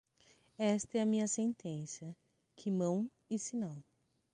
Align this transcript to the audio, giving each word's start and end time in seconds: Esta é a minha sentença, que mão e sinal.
Esta 0.57 0.97
é 0.97 1.01
a 1.01 1.05
minha 1.05 1.27
sentença, 1.27 2.15
que 2.55 2.71
mão 2.71 3.07
e 3.29 3.37
sinal. 3.37 3.77